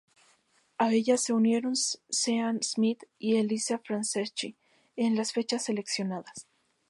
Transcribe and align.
A 0.79 0.93
ellos 0.93 1.21
se 1.21 1.31
unieron 1.31 1.75
Sean 1.75 2.63
Smith 2.63 3.03
y 3.19 3.35
Elissa 3.37 3.77
Franceschi 3.77 4.55
en 4.95 5.15
las 5.15 5.31
fechas 5.31 5.65
seleccionadas. 5.65 6.47